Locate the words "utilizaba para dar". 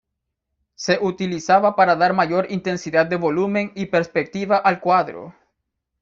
0.99-2.13